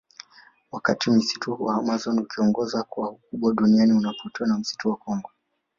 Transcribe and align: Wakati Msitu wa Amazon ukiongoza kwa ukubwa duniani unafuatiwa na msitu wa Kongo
Wakati 0.71 1.11
Msitu 1.11 1.63
wa 1.63 1.75
Amazon 1.75 2.19
ukiongoza 2.19 2.83
kwa 2.83 3.09
ukubwa 3.11 3.53
duniani 3.53 3.93
unafuatiwa 3.93 4.49
na 4.49 4.57
msitu 4.57 4.89
wa 4.89 4.95
Kongo 4.97 5.29